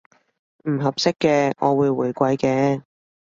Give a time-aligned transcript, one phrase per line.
[0.67, 2.81] 唔合適嘅，我會回饋嘅